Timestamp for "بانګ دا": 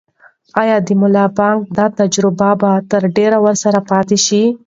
1.37-1.85